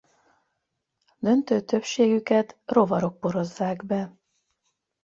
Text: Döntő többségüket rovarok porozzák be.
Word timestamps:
Döntő 1.19 1.61
többségüket 1.61 2.57
rovarok 2.65 3.19
porozzák 3.19 3.85
be. 3.85 4.17